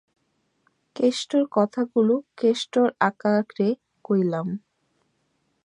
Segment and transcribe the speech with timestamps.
[0.95, 3.69] কেষ্টর কথাগুলো কেষ্টর কাকারে
[4.05, 4.47] কইলাম।